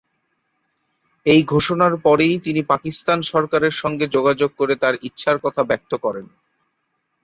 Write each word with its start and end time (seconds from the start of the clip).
এই 1.25 1.41
ঘোষণার 1.43 1.93
পরেই 2.05 2.35
তিনি 2.39 2.61
পাকিস্তান 2.63 3.19
সরকারের 3.31 3.73
সঙ্গে 3.81 4.05
যোগাযোগ 4.07 4.49
করে 4.57 4.73
তার 4.75 4.95
ইচ্ছার 5.07 5.37
কথা 5.43 5.61
ব্যক্ত 5.63 5.91
করেন। 5.95 6.25